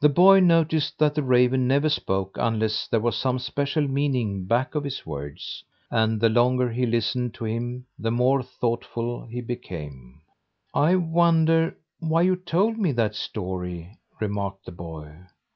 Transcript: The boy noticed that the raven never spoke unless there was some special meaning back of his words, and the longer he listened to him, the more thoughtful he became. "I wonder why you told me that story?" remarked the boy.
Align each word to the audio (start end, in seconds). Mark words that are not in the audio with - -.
The 0.00 0.08
boy 0.08 0.38
noticed 0.38 0.96
that 1.00 1.16
the 1.16 1.24
raven 1.24 1.66
never 1.66 1.88
spoke 1.88 2.36
unless 2.38 2.86
there 2.86 3.00
was 3.00 3.16
some 3.16 3.40
special 3.40 3.82
meaning 3.88 4.44
back 4.46 4.76
of 4.76 4.84
his 4.84 5.04
words, 5.04 5.64
and 5.90 6.20
the 6.20 6.28
longer 6.28 6.70
he 6.70 6.86
listened 6.86 7.34
to 7.34 7.46
him, 7.46 7.84
the 7.98 8.12
more 8.12 8.44
thoughtful 8.44 9.26
he 9.26 9.40
became. 9.40 10.20
"I 10.72 10.94
wonder 10.94 11.76
why 11.98 12.22
you 12.22 12.36
told 12.36 12.78
me 12.78 12.92
that 12.92 13.16
story?" 13.16 13.98
remarked 14.20 14.66
the 14.66 14.70
boy. 14.70 15.10